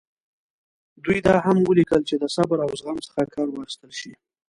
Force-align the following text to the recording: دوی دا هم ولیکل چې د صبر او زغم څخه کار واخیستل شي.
دوی 1.03 1.19
دا 1.27 1.35
هم 1.45 1.57
ولیکل 1.63 2.01
چې 2.09 2.15
د 2.17 2.25
صبر 2.35 2.57
او 2.65 2.71
زغم 2.79 2.97
څخه 3.07 3.21
کار 3.33 3.47
واخیستل 3.49 3.91
شي. 3.99 4.11